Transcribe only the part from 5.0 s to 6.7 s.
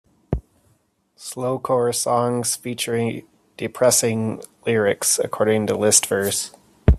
according to Listverse.